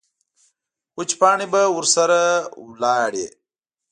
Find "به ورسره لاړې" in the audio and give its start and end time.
1.53-3.25